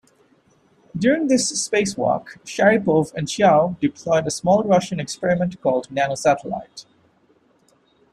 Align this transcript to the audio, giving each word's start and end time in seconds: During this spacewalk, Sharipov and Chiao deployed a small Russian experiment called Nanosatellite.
During 0.97 1.27
this 1.27 1.51
spacewalk, 1.51 2.39
Sharipov 2.43 3.13
and 3.13 3.27
Chiao 3.29 3.77
deployed 3.79 4.25
a 4.25 4.31
small 4.31 4.63
Russian 4.63 4.99
experiment 4.99 5.61
called 5.61 5.89
Nanosatellite. 5.89 6.87